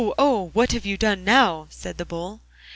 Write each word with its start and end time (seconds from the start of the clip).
oh! 0.17 0.49
What 0.55 0.71
have 0.71 0.83
you 0.83 0.97
done 0.97 1.23
now?' 1.23 1.67
said 1.69 1.99
the 1.99 2.05
Bull. 2.05 2.41